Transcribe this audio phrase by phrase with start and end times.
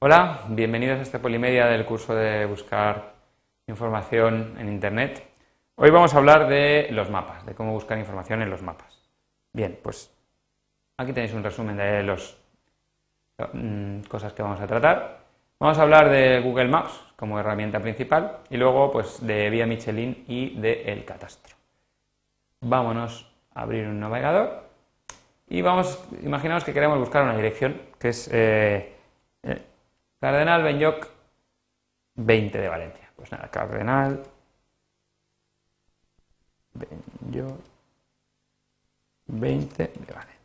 [0.00, 3.14] Hola, bienvenidos a este Polimedia del curso de buscar
[3.66, 5.28] información en Internet.
[5.74, 9.02] Hoy vamos a hablar de los mapas, de cómo buscar información en los mapas.
[9.52, 10.14] Bien, pues
[10.98, 12.36] aquí tenéis un resumen de las
[13.52, 15.18] mm, cosas que vamos a tratar.
[15.58, 20.24] Vamos a hablar de Google Maps como herramienta principal y luego pues de Vía Michelin
[20.28, 21.56] y de El Catastro.
[22.60, 24.62] Vámonos a abrir un navegador
[25.48, 28.94] y vamos, imaginaos que queremos buscar una dirección que es eh,
[29.42, 29.62] eh,
[30.20, 31.06] Cardenal Benyoc
[32.14, 33.10] 20 de Valencia.
[33.14, 34.22] Pues nada, Cardenal
[36.74, 37.60] Benyoc
[39.26, 40.38] 20 de Valencia.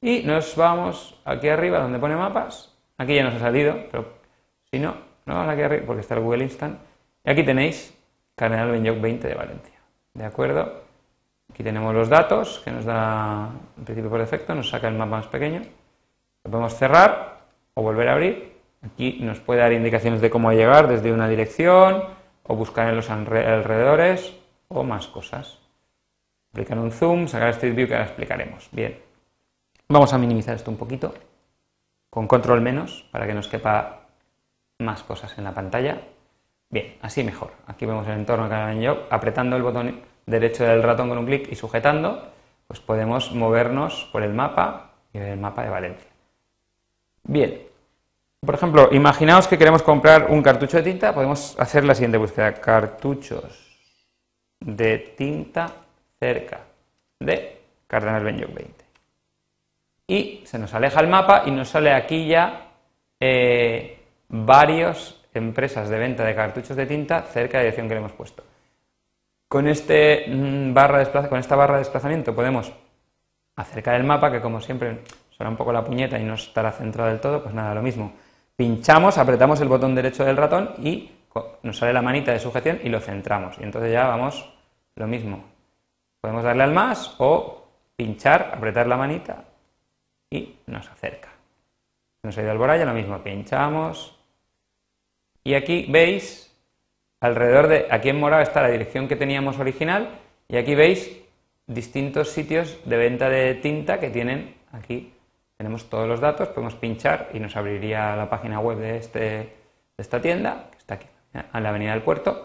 [0.00, 2.74] Y nos vamos aquí arriba donde pone mapas.
[2.98, 4.18] Aquí ya nos ha salido, pero
[4.70, 4.96] si no,
[5.26, 6.78] no vamos aquí arriba porque está el Google Instant.
[7.24, 7.94] Y aquí tenéis
[8.34, 9.78] Cardenal Benyoc 20 de Valencia.
[10.14, 10.82] ¿De acuerdo?
[11.50, 15.16] Aquí tenemos los datos que nos da, en principio por defecto, nos saca el mapa
[15.16, 15.62] más pequeño.
[16.44, 17.40] Lo podemos cerrar
[17.74, 18.57] o volver a abrir.
[18.84, 22.04] Aquí nos puede dar indicaciones de cómo llegar desde una dirección
[22.44, 24.36] o buscar en los alrededores
[24.68, 25.58] o más cosas.
[26.52, 28.68] Aplicar un zoom, sacar Street View que ahora explicaremos.
[28.72, 28.98] Bien,
[29.88, 31.14] vamos a minimizar esto un poquito
[32.10, 34.06] con control menos para que nos quepa
[34.78, 36.00] más cosas en la pantalla.
[36.70, 37.52] Bien, así mejor.
[37.66, 41.50] Aquí vemos el entorno de Job, apretando el botón derecho del ratón con un clic
[41.50, 42.30] y sujetando,
[42.66, 46.10] pues podemos movernos por el mapa y ver el mapa de Valencia.
[47.24, 47.67] Bien,
[48.40, 52.54] por ejemplo, imaginaos que queremos comprar un cartucho de tinta, podemos hacer la siguiente búsqueda,
[52.54, 53.68] cartuchos
[54.60, 55.72] de tinta
[56.18, 56.60] cerca
[57.18, 58.84] de Cardenal Benyoc 20.
[60.06, 62.70] Y se nos aleja el mapa y nos sale aquí ya
[63.20, 68.00] eh, varias empresas de venta de cartuchos de tinta cerca de la dirección que le
[68.00, 68.44] hemos puesto.
[69.48, 72.72] Con, este, mm, barra de con esta barra de desplazamiento podemos
[73.56, 75.00] acercar el mapa, que como siempre
[75.30, 78.12] suena un poco la puñeta y no estará centrado del todo, pues nada, lo mismo.
[78.58, 81.12] Pinchamos, apretamos el botón derecho del ratón y
[81.62, 83.56] nos sale la manita de sujeción y lo centramos.
[83.56, 84.52] Y entonces ya vamos
[84.96, 85.44] lo mismo.
[86.20, 89.44] Podemos darle al más o pinchar, apretar la manita
[90.28, 91.28] y nos acerca.
[92.24, 94.18] Nos ha ido al boralla, lo mismo, pinchamos.
[95.44, 96.52] Y aquí veis
[97.20, 100.18] alrededor de, aquí en morado está la dirección que teníamos original
[100.48, 101.16] y aquí veis
[101.68, 105.12] distintos sitios de venta de tinta que tienen aquí.
[105.58, 109.52] Tenemos todos los datos, podemos pinchar y nos abriría la página web de, este, de
[109.98, 112.44] esta tienda, que está aquí, en la avenida del puerto.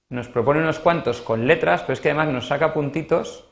[0.09, 3.45] nos propone unos cuantos con letras, pero es que además nos saca puntitos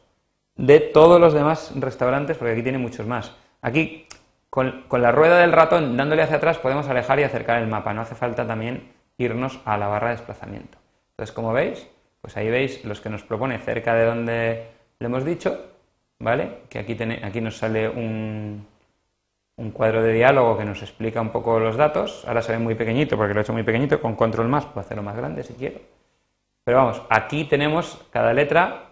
[0.56, 3.36] de todos los demás restaurantes, porque aquí tiene muchos más.
[3.62, 4.08] Aquí,
[4.50, 7.94] con, la rueda del ratón dándole hacia atrás, podemos alejar y acercar el mapa.
[7.94, 10.78] No hace falta también irnos a la barra de desplazamiento.
[11.12, 11.88] Entonces, como veis,
[12.22, 14.68] pues ahí veis los que nos propone cerca de donde
[15.00, 15.60] le hemos dicho,
[16.20, 16.60] ¿vale?
[16.70, 18.66] Que aquí, aquí nos sale un,
[19.58, 22.24] un cuadro de diálogo que nos explica un poco los datos.
[22.28, 24.00] Ahora se ve muy pequeñito porque lo he hecho muy pequeñito.
[24.00, 25.80] Con control más puedo hacerlo más grande si quiero.
[26.64, 28.90] Pero vamos, aquí tenemos cada letra,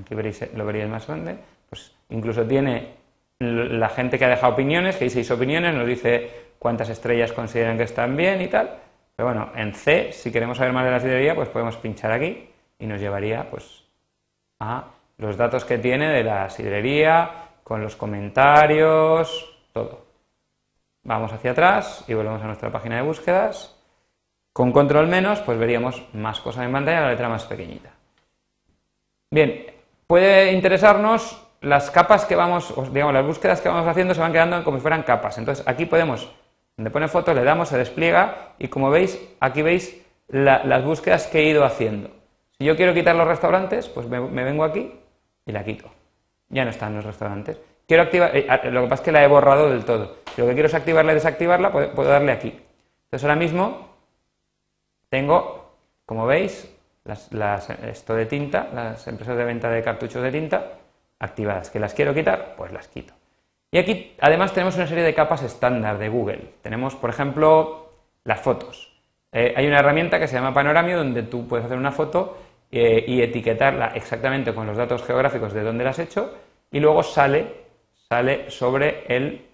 [0.00, 1.36] aquí veréis, lo veréis más grande,
[1.68, 2.97] pues incluso tiene
[3.38, 7.76] la gente que ha dejado opiniones, que hay seis opiniones, nos dice cuántas estrellas consideran
[7.76, 8.78] que están bien y tal.
[9.14, 12.48] Pero bueno, en C, si queremos saber más de la sidrería, pues podemos pinchar aquí
[12.78, 13.84] y nos llevaría pues
[14.60, 14.84] a
[15.18, 17.30] los datos que tiene de la sidrería,
[17.64, 20.06] con los comentarios, todo.
[21.02, 23.76] Vamos hacia atrás y volvemos a nuestra página de búsquedas.
[24.52, 27.90] Con control menos, pues veríamos más cosas en pantalla, la letra más pequeñita.
[29.30, 29.66] Bien,
[30.06, 34.62] puede interesarnos las capas que vamos, digamos, las búsquedas que vamos haciendo se van quedando
[34.64, 35.38] como si fueran capas.
[35.38, 36.30] Entonces, aquí podemos,
[36.76, 41.40] donde pone foto, le damos, se despliega y como veis, aquí veis las búsquedas que
[41.40, 42.10] he ido haciendo.
[42.58, 44.92] Si yo quiero quitar los restaurantes, pues me, vengo aquí
[45.46, 45.90] y la quito.
[46.48, 47.58] Ya no están los restaurantes.
[47.86, 50.18] Quiero activar, eh, lo que pasa es que la he borrado del todo.
[50.34, 52.48] Si lo que quiero es activarla y desactivarla, puedo darle aquí.
[52.48, 53.88] Entonces ahora mismo
[55.08, 55.72] tengo,
[56.04, 56.70] como veis,
[57.04, 60.72] las, esto de tinta, las empresas de venta de cartuchos de tinta
[61.18, 61.70] activadas.
[61.70, 62.54] ¿Que las quiero quitar?
[62.56, 63.14] Pues las quito.
[63.70, 66.54] Y aquí además tenemos una serie de capas estándar de Google.
[66.62, 67.90] Tenemos, por ejemplo,
[68.24, 69.00] las fotos.
[69.32, 72.38] Eh, hay una herramienta que se llama Panoramio donde tú puedes hacer una foto
[72.70, 76.34] eh, y etiquetarla exactamente con los datos geográficos de dónde la has hecho
[76.70, 77.54] y luego sale,
[78.08, 79.46] sale sobre el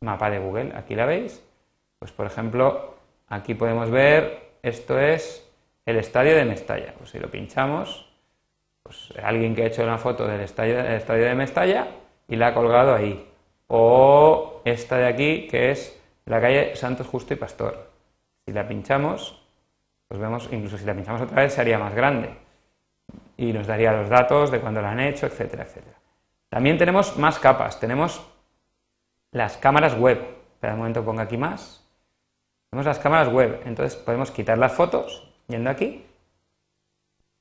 [0.00, 0.72] mapa de Google.
[0.76, 1.42] Aquí la veis.
[1.98, 2.96] Pues por ejemplo,
[3.28, 5.50] Aquí podemos ver, esto es
[5.84, 6.94] el estadio de Mestalla.
[6.96, 8.08] Pues si lo pinchamos,
[8.86, 11.88] pues alguien que ha hecho una foto del estadio, de Mestalla
[12.28, 13.28] y la ha colgado ahí.
[13.66, 17.90] O esta de aquí, que es la calle Santos Justo y Pastor.
[18.44, 19.42] Si la pinchamos,
[20.06, 22.30] pues vemos, incluso si la pinchamos otra vez, sería más grande.
[23.36, 25.96] Y nos daría los datos de cuándo la han hecho, etcétera, etcétera.
[26.48, 27.80] También tenemos más capas.
[27.80, 28.24] Tenemos
[29.32, 30.20] las cámaras web.
[30.54, 31.84] Espera un momento, pongo aquí más.
[32.70, 33.62] Tenemos las cámaras web.
[33.64, 36.05] Entonces podemos quitar las fotos yendo aquí.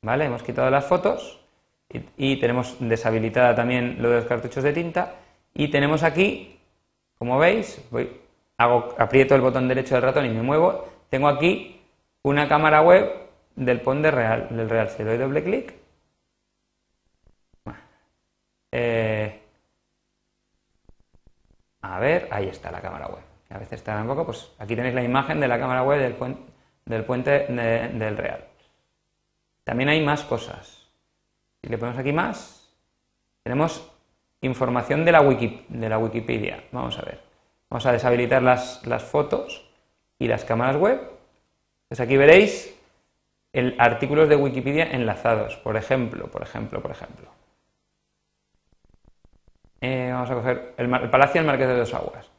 [0.05, 0.25] ¿Vale?
[0.25, 1.39] Hemos quitado las fotos
[2.15, 5.15] y, tenemos deshabilitada también lo de los cartuchos de tinta.
[5.51, 6.59] Y tenemos aquí,
[7.17, 7.81] como veis,
[8.57, 10.87] hago, aprieto el botón derecho del ratón y me muevo.
[11.09, 11.81] Tengo aquí
[12.21, 13.11] una cámara web
[13.55, 14.89] del Pond Real, del Real.
[14.89, 15.73] Si doy doble clic,
[18.71, 19.41] eh,
[21.81, 23.23] a ver, ahí está la cámara web.
[23.49, 26.13] A veces está un poco, pues aquí tenéis la imagen de la cámara web del,
[26.13, 26.41] puente,
[26.85, 28.54] del puente del Real.
[29.65, 30.88] También hay más cosas.
[31.62, 32.71] Si le ponemos aquí más,
[33.44, 33.91] tenemos
[34.41, 36.63] información de la, Wiki, de la Wikipedia.
[36.71, 37.19] Vamos a ver.
[37.69, 39.67] Vamos a deshabilitar las, las fotos
[40.19, 41.01] y las cámaras web.
[41.89, 42.73] Pues aquí veréis
[43.53, 45.57] el, artículos de Wikipedia enlazados.
[45.57, 47.27] Por ejemplo, por ejemplo, por ejemplo.
[49.81, 52.29] Eh, vamos a coger el, Palacio del Marqués de Dos Aguas.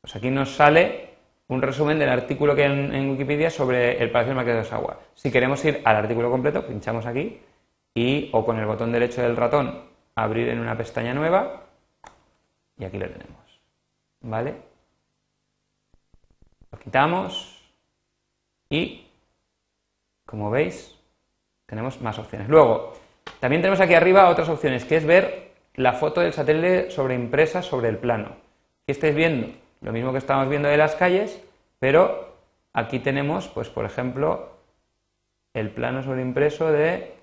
[0.00, 1.13] Pues aquí nos sale
[1.48, 4.96] un resumen del artículo que hay en, Wikipedia sobre el Palacio del Marqués de.
[5.14, 7.40] Si queremos ir al artículo completo, pinchamos aquí
[7.94, 9.82] y o con el botón derecho del ratón
[10.14, 11.64] abrir en una pestaña nueva
[12.78, 13.60] y aquí lo tenemos.
[14.20, 14.54] ¿Vale?
[16.72, 17.62] Lo quitamos
[18.70, 19.06] y,
[20.24, 20.98] como veis,
[21.66, 22.48] tenemos más opciones.
[22.48, 22.94] Luego,
[23.38, 27.90] también tenemos aquí arriba otras opciones, que es ver la foto del satélite sobreimpresa sobre
[27.90, 28.26] el plano.
[28.26, 29.48] Aquí estáis viendo
[29.84, 31.40] lo mismo que estamos viendo de las calles,
[31.78, 32.34] pero
[32.72, 34.48] aquí tenemos, pues por ejemplo,
[35.52, 37.14] el plano sobreimpreso de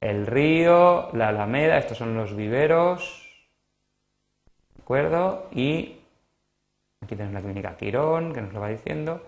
[0.00, 3.30] el río, la alameda, estos son los viveros,
[4.74, 5.46] ¿de acuerdo?
[5.52, 6.00] Y
[7.02, 9.20] aquí tenemos la clínica Quirón, que nos lo va diciendo.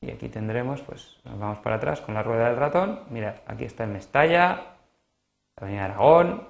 [0.00, 3.00] Y aquí tendremos, pues nos vamos para atrás con la rueda del ratón.
[3.10, 4.46] Mirad, aquí está el Mestalla,
[5.56, 6.49] la Avenida Aragón,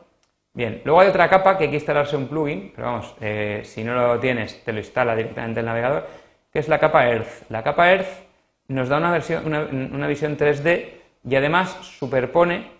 [0.60, 3.82] Bien, luego hay otra capa que hay que instalarse un plugin, pero vamos, eh, si
[3.82, 6.06] no lo tienes, te lo instala directamente el navegador,
[6.52, 7.48] que es la capa Earth.
[7.48, 8.26] La capa Earth
[8.68, 10.90] nos da una, versión, una, visión 3D
[11.24, 12.72] y además superpone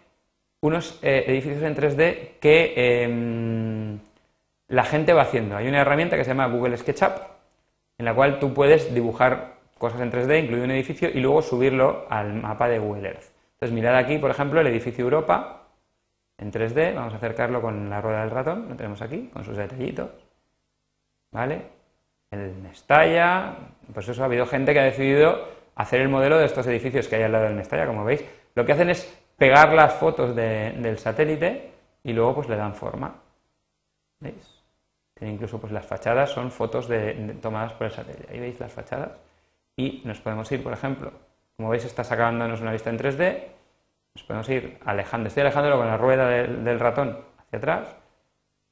[0.60, 3.98] unos eh, edificios en 3D que em,
[4.68, 5.56] la gente va haciendo.
[5.56, 7.12] Hay una herramienta que se llama Google SketchUp,
[7.96, 12.04] en la cual tú puedes dibujar cosas en 3D, incluido un edificio, y luego subirlo
[12.10, 13.24] al mapa de Google Earth.
[13.54, 15.59] Entonces, mirad aquí, por ejemplo, el edificio Europa,
[16.40, 19.56] en 3D, vamos a acercarlo con la rueda del ratón, lo tenemos aquí, con sus
[19.56, 20.10] detallitos,
[21.30, 21.62] ¿vale?
[22.30, 23.56] El Mestalla,
[23.92, 27.16] pues eso ha habido gente que ha decidido hacer el modelo de estos edificios que
[27.16, 28.24] hay al lado del Mestalla, como veis.
[28.54, 29.06] Lo que hacen es
[29.36, 31.72] pegar las fotos del satélite
[32.02, 33.14] y luego pues le dan forma,
[34.20, 34.56] ¿veis?
[35.20, 36.88] Incluso pues las fachadas son fotos
[37.42, 39.10] tomadas por el satélite, ahí veis las fachadas
[39.76, 41.12] y nos podemos ir, por ejemplo,
[41.56, 43.42] como veis está sacándonos una vista en 3D,
[44.14, 47.96] nos podemos ir alejando, estoy alejándolo con la rueda del, ratón hacia atrás.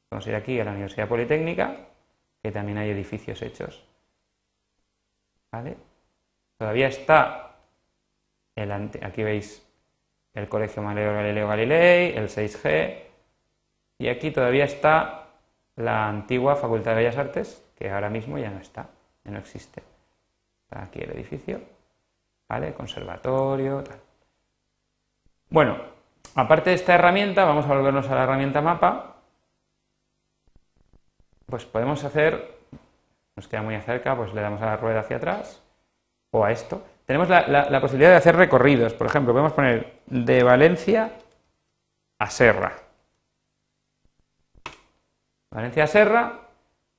[0.08, 1.76] Podemos ir aquí a la Universidad Politécnica,
[2.42, 3.84] que también hay edificios hechos.
[5.52, 5.76] ¿Vale?
[6.56, 7.56] Todavía está
[8.56, 9.64] el aquí veis
[10.34, 13.02] el Colegio Galileo Galileo Galilei, el 6G,
[13.98, 15.28] y aquí todavía está
[15.76, 18.88] la antigua Facultad de Bellas Artes, que ahora mismo ya no está,
[19.24, 19.82] ya no existe.
[20.64, 21.60] Está aquí el edificio,
[22.48, 22.74] ¿vale?
[22.74, 24.07] Conservatorio, tal.
[25.50, 25.78] Bueno,
[26.34, 29.16] aparte de esta herramienta, vamos a volvernos a la herramienta mapa.
[31.46, 32.58] Pues podemos hacer,
[33.34, 35.62] nos queda muy cerca, pues le damos a la rueda hacia atrás
[36.32, 36.84] o a esto.
[37.06, 38.92] Tenemos la, posibilidad de hacer recorridos.
[38.92, 41.12] Por ejemplo, podemos poner de Valencia
[42.18, 42.72] a Serra.
[45.50, 46.40] Valencia a Serra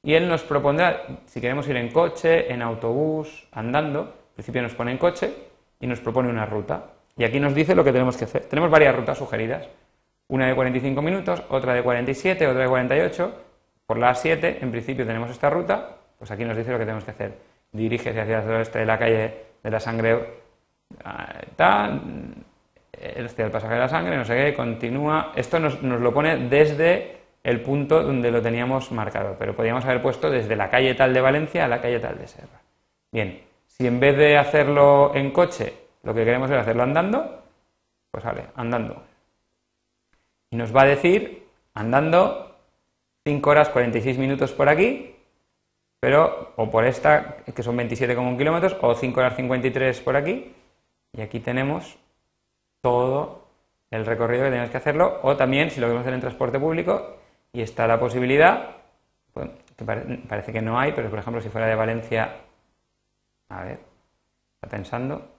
[0.01, 4.01] y él nos propondrá si queremos ir en coche, en autobús, andando.
[4.01, 5.31] Al principio nos pone en coche
[5.79, 6.98] y nos propone una ruta.
[7.19, 8.45] Y aquí nos dice lo que tenemos que hacer.
[8.45, 9.67] Tenemos varias rutas sugeridas.
[10.29, 13.33] Una de 45 minutos, otra de 47, otra de 48.
[13.85, 17.03] Por la A7, en principio tenemos esta ruta, pues aquí nos dice lo que tenemos
[17.03, 17.33] que hacer.
[17.73, 20.17] Dirígese hacia el oeste de la calle de la sangre,
[21.57, 22.01] tal,
[22.93, 25.33] el este del pasaje de la sangre, no sé qué, continúa.
[25.35, 30.01] Esto nos, nos lo pone desde el punto donde lo teníamos marcado, pero podríamos haber
[30.01, 32.61] puesto desde la calle tal de Valencia a la calle tal de Serra.
[33.11, 37.43] Bien, si en vez de hacerlo en coche lo que queremos es hacerlo andando,
[38.11, 39.03] pues vale, andando.
[40.49, 42.55] Y nos va a decir, andando,
[43.25, 45.15] 5 horas 46 minutos por aquí,
[45.99, 50.53] pero, o por esta, que son 27,1 kilómetros, o 5 horas 53 por aquí,
[51.13, 51.97] y aquí tenemos
[52.81, 53.47] todo
[53.91, 57.17] el recorrido que tenemos que hacerlo, o también si lo queremos hacer en transporte público,
[57.51, 58.77] y está la posibilidad,
[59.33, 62.37] pues, que parece que no hay, pero por ejemplo si fuera de Valencia,
[63.49, 63.79] a ver,
[64.55, 65.38] está pensando,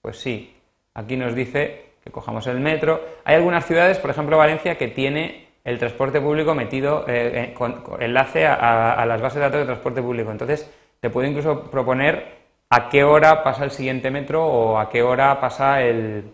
[0.00, 0.56] pues sí,
[0.94, 3.00] aquí nos dice que cojamos el metro.
[3.24, 7.84] Hay algunas ciudades, por ejemplo Valencia, que tiene el transporte público metido, eh, eh, con,
[8.00, 10.30] enlace a, las bases de datos de transporte público.
[10.30, 12.38] Entonces, te puedo incluso proponer
[12.70, 16.32] a qué hora pasa el siguiente metro o a qué hora pasa el,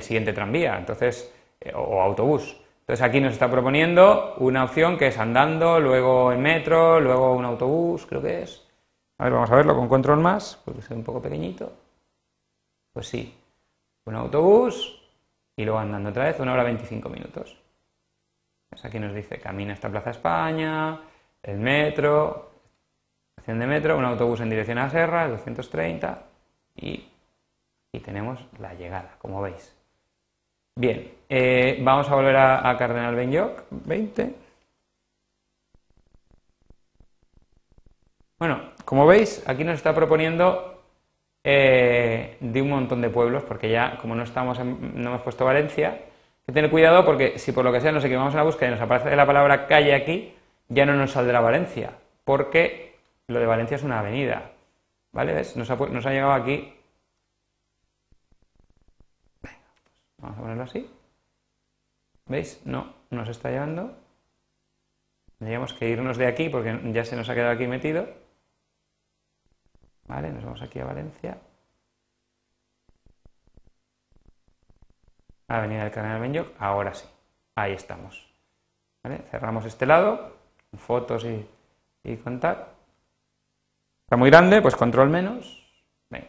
[0.00, 2.56] siguiente tranvía, entonces, eh, o autobús.
[2.80, 7.44] Entonces aquí nos está proponiendo una opción que es andando, luego en metro, luego un
[7.44, 8.66] autobús, creo que es.
[9.18, 11.72] A ver, vamos a verlo con control más, porque es un poco pequeñito.
[12.92, 13.34] Pues sí,
[14.04, 15.02] un autobús
[15.56, 17.56] y luego andando otra vez, una hora 25 minutos.
[18.82, 21.00] Aquí nos dice camina hasta Plaza España,
[21.42, 22.50] el metro,
[23.36, 26.22] estación de metro, un autobús en dirección a Serra, el 230
[26.76, 27.08] y
[27.88, 29.76] aquí tenemos la llegada, como veis.
[30.74, 34.34] Bien, eh, vamos a volver a, Cardenal Benyoc, 20.
[38.38, 40.71] Bueno, como veis, aquí nos está proponiendo
[41.44, 45.90] eh, de un montón de pueblos, porque ya, como no estamos no hemos puesto Valencia,
[45.90, 48.68] hay que tener cuidado porque si por lo que sea nos equivocamos en la búsqueda
[48.68, 50.34] y nos aparece la palabra calle aquí,
[50.68, 51.92] ya no nos saldrá Valencia,
[52.24, 52.96] porque
[53.28, 54.50] lo de Valencia es una avenida.
[55.12, 55.34] ¿Vale?
[55.34, 55.56] ¿Ves?
[55.56, 56.72] Nos ha, nos llegado aquí
[60.22, 60.88] Vamos a ponerlo así.
[62.26, 62.60] ¿Veis?
[62.64, 63.98] No, nos está llevando.
[65.38, 68.06] Tendríamos que irnos de aquí porque ya se nos ha quedado aquí metido.
[70.12, 71.38] Vale, nos vamos aquí a Valencia.
[75.48, 77.08] Avenida del Canal Benyoc, ahora sí.
[77.54, 78.30] Ahí estamos.
[79.30, 80.36] Cerramos este lado,
[80.76, 82.74] fotos y, contar.
[84.04, 85.66] Está muy grande, pues control menos.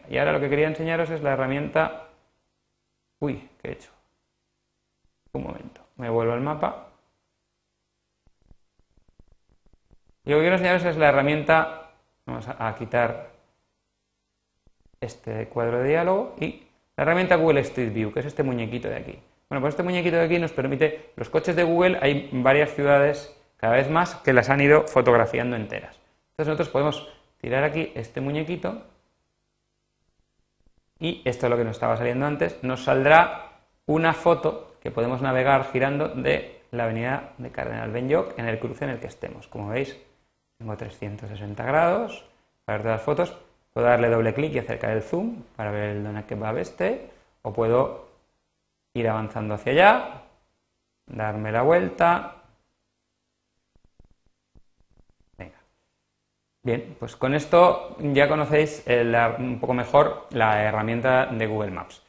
[0.08, 2.08] y ahora lo que quería enseñaros es la herramienta
[3.20, 3.90] Uy, ¿qué he hecho?
[5.32, 6.88] Un momento, me vuelvo al mapa.
[10.24, 11.90] Y lo que quiero enseñaros es la herramienta,
[12.24, 13.33] vamos a, quitar
[15.00, 16.62] este cuadro de diálogo y
[16.96, 19.18] la herramienta Google Street View, que es este muñequito de aquí.
[19.48, 23.36] Bueno, pues este muñequito de aquí nos permite, los coches de Google, hay varias ciudades
[23.56, 25.96] cada vez más que las han ido fotografiando enteras.
[26.30, 27.08] Entonces nosotros podemos
[27.40, 28.82] tirar aquí este muñequito
[30.98, 33.52] y esto es lo que nos estaba saliendo antes, nos saldrá
[33.86, 38.84] una foto que podemos navegar girando de la avenida de Cardenal Benyoc en el cruce
[38.84, 39.46] en el que estemos.
[39.48, 39.96] Como veis,
[40.58, 42.24] tengo 360 grados
[42.64, 43.38] para ver todas las fotos.
[43.74, 47.10] Puedo darle doble clic y acercar el zoom para ver el donut a este,
[47.42, 48.08] o puedo
[48.94, 50.22] ir avanzando hacia allá,
[51.06, 52.44] darme la vuelta,
[56.64, 58.82] Bien, pues con esto ya conocéis
[59.38, 62.00] un poco mejor la herramienta de Google Maps.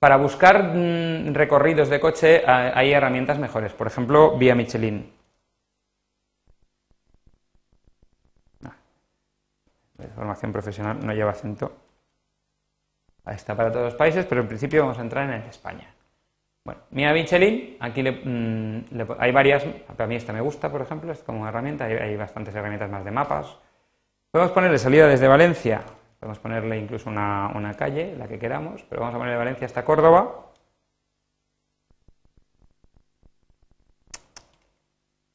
[0.00, 5.11] Para buscar mm, recorridos de coche hay herramientas mejores, por ejemplo, Vía Michelin.
[10.14, 11.72] Formación profesional no lleva acento.
[13.26, 15.94] Está para todos los países, pero en principio vamos a entrar en el de España.
[16.64, 18.84] Bueno, Vía Michelin, aquí mm,
[19.18, 19.64] hay varias,
[19.98, 23.10] a mí esta me gusta, por ejemplo, es como herramienta, hay bastantes herramientas más de
[23.10, 23.58] mapas,
[24.32, 25.82] Podemos ponerle salida desde Valencia,
[26.18, 30.46] podemos ponerle incluso una, calle, la que queramos, pero vamos a ponerle Valencia hasta Córdoba.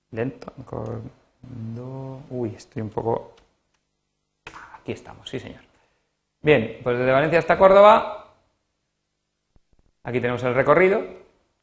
[0.09, 0.51] Lento.
[2.31, 3.35] Uy, estoy un poco...
[4.87, 5.59] Aquí estamos, sí señor.
[6.41, 8.35] Bien, pues desde Valencia hasta Córdoba,
[10.01, 11.03] aquí tenemos el recorrido,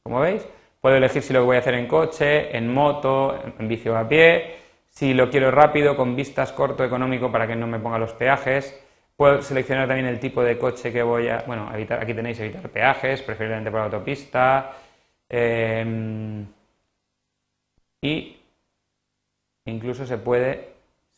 [0.02, 0.46] como veis.
[0.78, 4.06] Puedo elegir si lo voy a hacer en coche, en moto, en bici o a
[4.06, 4.56] pie,
[4.90, 8.78] si lo quiero rápido, con vistas corto, económico, para que no me ponga los peajes.
[9.16, 11.44] Puedo seleccionar también el tipo de coche que voy a...
[11.46, 14.76] Bueno, aquí tenéis evitar peajes, preferiblemente por autopista.
[15.30, 16.46] Em,
[18.02, 18.36] y
[19.64, 20.73] incluso se puede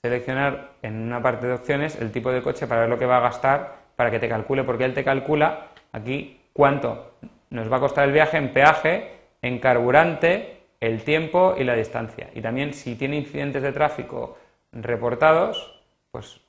[0.06, 3.18] seleccionar en una parte de opciones el tipo de coche para ver lo que va
[3.18, 7.12] a gastar, para que te calcule, porque él te calcula aquí cuánto
[7.50, 9.10] nos va a costar el viaje en peaje,
[9.42, 12.30] en carburante el tiempo y la distancia.
[12.34, 14.38] Y también si tiene incidentes de tráfico
[14.72, 16.40] reportados, pues,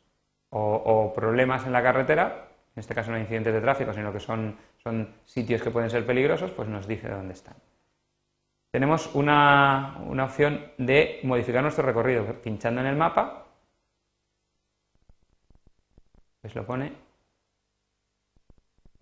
[0.50, 4.56] o, problemas en la carretera, en este caso no incidentes de tráfico, sino que son,
[4.84, 7.56] son sitios que pueden ser peligrosos, pues nos dice dónde están.
[8.72, 13.47] Tenemos una, una opción de modificar nuestro recorrido, pinchando en el mapa,
[16.48, 16.94] pues lo pone,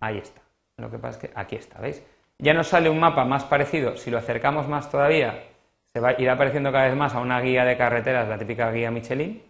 [0.00, 0.42] ahí está.
[0.78, 2.02] Lo que pasa es que aquí está, ¿veis?
[2.38, 5.44] Ya nos sale un mapa más parecido, si lo acercamos más todavía,
[5.92, 8.72] se va a ir apareciendo cada vez más a una guía de carreteras, la típica
[8.72, 9.44] guía Michelin,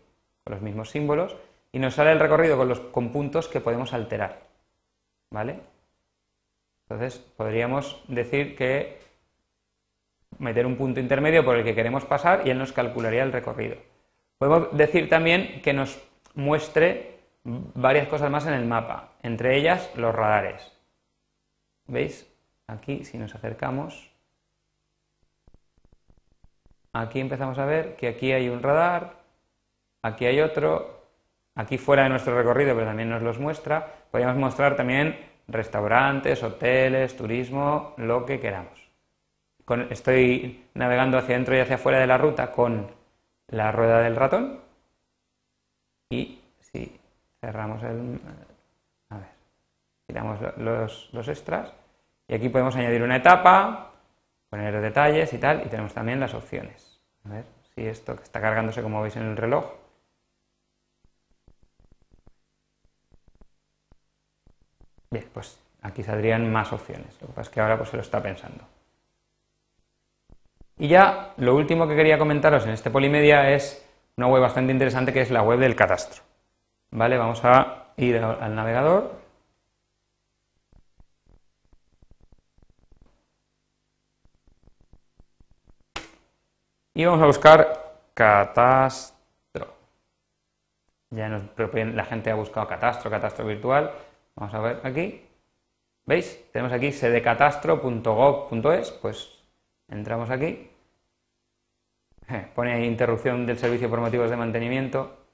[0.44, 1.36] con los mismos símbolos,
[1.72, 4.42] y nos sale el recorrido con los con puntos que podemos alterar.
[5.30, 5.60] ¿Vale?
[6.82, 8.98] Entonces, podríamos decir que
[10.38, 13.76] meter un punto intermedio por el que queremos pasar y él nos calcularía el recorrido.
[14.36, 15.98] Podemos decir también que nos
[16.34, 17.15] muestre
[17.46, 20.72] varias cosas más en el mapa, entre ellas los radares.
[21.86, 22.26] ¿Veis?
[22.66, 24.10] Aquí, si nos acercamos,
[26.92, 29.14] aquí empezamos a ver que aquí hay un radar,
[30.02, 31.04] aquí hay otro,
[31.54, 33.94] aquí fuera de nuestro recorrido, pero también nos los muestra.
[34.10, 38.90] Podríamos mostrar también restaurantes, hoteles, turismo, lo que queramos.
[39.90, 42.90] estoy navegando hacia adentro y hacia afuera de la ruta con
[43.48, 44.60] la rueda del ratón
[46.10, 46.40] y
[47.40, 48.21] cerramos el...
[49.11, 49.28] A ver,
[50.07, 51.73] tiramos los, los extras
[52.28, 53.93] y aquí podemos añadir una etapa,
[54.50, 57.00] poner detalles y tal, y tenemos también las opciones.
[57.25, 59.64] A ver si esto que está cargándose como veis en el reloj.
[65.11, 67.16] Bien, pues aquí saldrían más opciones.
[67.21, 68.64] Lo que pasa es que ahora pues se lo está pensando.
[70.78, 73.83] Y ya lo último que quería comentaros en este Polimedia es
[74.16, 76.23] una web bastante interesante que es la web del catastro.
[76.90, 77.19] ¿Vale?
[77.19, 79.26] Vamos a ir al navegador.
[86.97, 89.76] Y vamos a buscar catastro.
[91.11, 91.43] Ya nos,
[91.95, 93.93] la gente ha buscado catastro, catastro virtual.
[94.35, 95.23] Vamos a ver aquí.
[96.07, 96.50] ¿Veis?
[96.52, 98.93] Tenemos aquí sedecatastro.gov.es.
[98.93, 99.45] Pues
[99.88, 100.71] entramos aquí.
[102.55, 105.25] Pone interrupción del servicio por motivos de mantenimiento.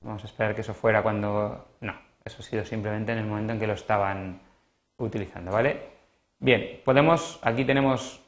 [0.00, 1.76] Vamos a esperar que eso fuera cuando...
[1.80, 4.40] No, eso ha sido simplemente en el momento en que lo estaban
[4.98, 5.90] utilizando, ¿vale?
[6.38, 7.38] Bien, podemos...
[7.42, 8.22] Aquí tenemos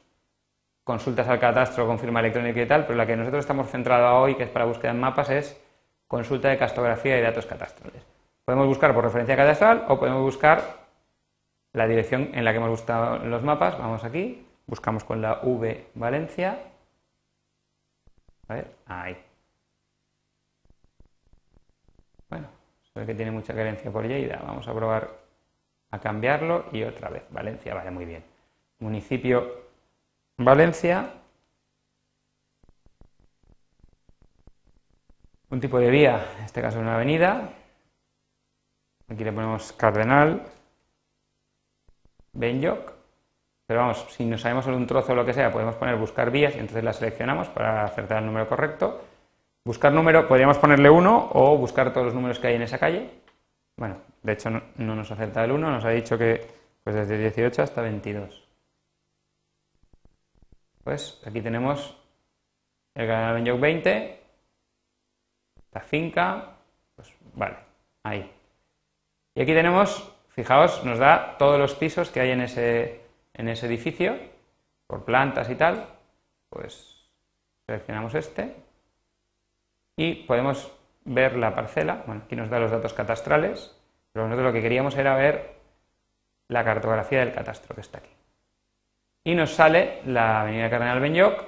[0.83, 4.35] consultas al catastro con firma electrónica y tal, pero la que nosotros estamos centrados hoy,
[4.35, 5.61] que es para búsqueda en mapas, es
[6.07, 8.05] consulta de cartografía y datos catastrales.
[8.43, 10.81] Podemos buscar por referencia cadastral o podemos buscar
[11.73, 13.77] la dirección en la que hemos buscado los mapas.
[13.77, 16.59] Vamos aquí, buscamos con la V Valencia.
[18.49, 19.17] A ver, ahí.
[22.29, 22.47] Bueno,
[22.80, 24.41] se ve que tiene mucha carencia por Lleida.
[24.45, 25.09] Vamos a probar
[25.91, 27.23] a cambiarlo y otra vez.
[27.29, 28.23] Valencia, vale, muy bien.
[28.79, 29.61] Municipio
[30.37, 31.13] Valencia.
[35.49, 37.53] Un tipo de vía, en este caso una avenida.
[39.09, 40.43] Aquí le ponemos Cardenal,
[42.31, 42.93] Benyoc.
[43.67, 46.31] Pero vamos, si no sabemos solo un trozo o lo que sea, podemos poner buscar
[46.31, 49.01] vías y entonces la seleccionamos para acertar el número correcto.
[49.63, 53.11] Buscar número, podríamos ponerle 1 o buscar todos los números que hay en esa calle.
[53.77, 54.61] Bueno, de hecho no,
[54.95, 56.47] nos acerta el 1, nos ha dicho que
[56.83, 58.43] pues desde 18 hasta 22.
[60.83, 61.95] Pues aquí tenemos
[62.95, 64.23] el canal Benyoc 20,
[65.73, 66.57] la finca,
[66.95, 67.57] pues vale,
[68.01, 68.31] ahí.
[69.35, 73.01] Y aquí tenemos, fijaos, nos da todos los pisos que hay en ese,
[73.35, 74.17] en ese edificio,
[74.87, 75.87] por plantas y tal,
[76.49, 77.07] pues
[77.67, 78.70] seleccionamos este
[80.01, 80.71] y podemos
[81.05, 83.77] ver la parcela, bueno, aquí nos da los datos catastrales,
[84.11, 85.57] pero nosotros lo que queríamos era ver
[86.47, 88.09] la cartografía del catastro que está aquí.
[89.23, 91.43] Y nos sale la avenida Cardenal Benyoc,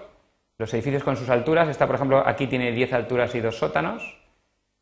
[0.60, 4.22] los edificios con sus alturas, esta por ejemplo aquí tiene 10 alturas y dos sótanos,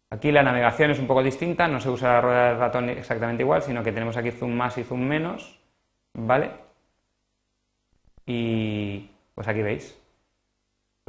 [0.10, 3.44] aquí la navegación es un poco distinta, no se usa la rueda del ratón exactamente
[3.44, 5.62] igual, sino que tenemos aquí zoom más y zoom menos,
[6.14, 6.52] ¿vale?
[8.26, 10.01] Y pues aquí veis,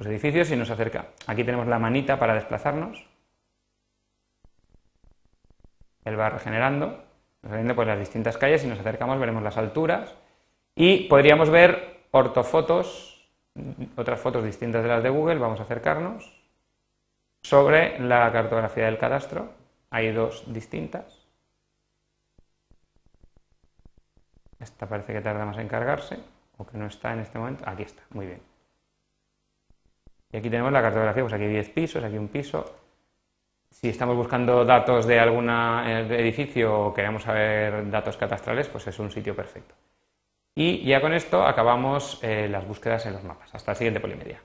[0.02, 1.06] los edificios y nos acerca.
[1.28, 3.06] Aquí tenemos la manita para desplazarnos.
[6.04, 7.04] Él va regenerando,
[7.42, 10.12] nos pues las distintas calles y nos acercamos, veremos las alturas
[10.74, 13.30] y podríamos ver ortofotos,
[13.96, 16.32] otras fotos distintas de las de Google, vamos a acercarnos,
[17.40, 19.52] sobre la cartografía del cadastro.
[19.90, 21.28] Hay dos distintas.
[24.58, 26.18] Esta parece que tarda más en cargarse,
[26.56, 27.62] o que no está en este momento.
[27.66, 28.51] Aquí está, muy bien.
[30.32, 32.74] Y aquí tenemos la cartografía, pues aquí hay 10 pisos, aquí un piso.
[33.70, 39.10] Si estamos buscando datos de algún edificio o queremos saber datos catastrales, pues es un
[39.10, 39.74] sitio perfecto.
[40.54, 43.54] Y ya con esto acabamos eh, las búsquedas en los mapas.
[43.54, 44.40] Hasta el siguiente Polimedia.